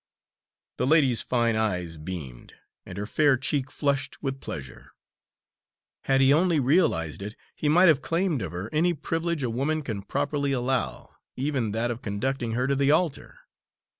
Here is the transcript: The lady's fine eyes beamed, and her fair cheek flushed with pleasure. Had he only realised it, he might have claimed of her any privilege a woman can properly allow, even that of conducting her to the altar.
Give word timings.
The 0.79 0.87
lady's 0.87 1.21
fine 1.21 1.55
eyes 1.55 1.97
beamed, 1.97 2.55
and 2.87 2.97
her 2.97 3.05
fair 3.05 3.37
cheek 3.37 3.69
flushed 3.69 4.17
with 4.19 4.41
pleasure. 4.41 4.93
Had 6.05 6.21
he 6.21 6.33
only 6.33 6.59
realised 6.59 7.21
it, 7.21 7.35
he 7.55 7.69
might 7.69 7.87
have 7.87 8.01
claimed 8.01 8.41
of 8.41 8.51
her 8.51 8.67
any 8.73 8.95
privilege 8.95 9.43
a 9.43 9.49
woman 9.51 9.83
can 9.83 10.01
properly 10.01 10.53
allow, 10.53 11.17
even 11.35 11.71
that 11.73 11.91
of 11.91 12.01
conducting 12.01 12.53
her 12.53 12.65
to 12.65 12.75
the 12.75 12.89
altar. 12.89 13.41